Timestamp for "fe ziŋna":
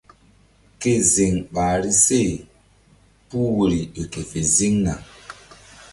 4.29-4.93